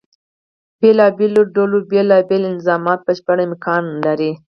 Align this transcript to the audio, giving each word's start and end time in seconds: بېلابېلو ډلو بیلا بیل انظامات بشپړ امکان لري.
بېلابېلو 0.79 1.41
ډلو 1.55 1.79
بیلا 1.89 2.17
بیل 2.29 2.43
انظامات 2.53 2.99
بشپړ 3.07 3.37
امکان 3.47 3.83
لري. 4.05 4.31